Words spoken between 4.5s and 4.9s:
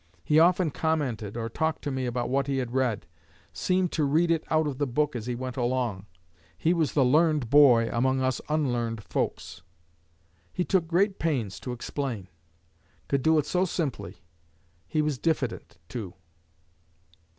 of the